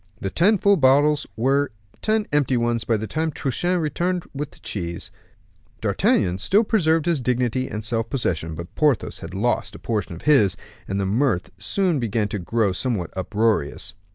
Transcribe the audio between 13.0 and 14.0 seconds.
uproarious.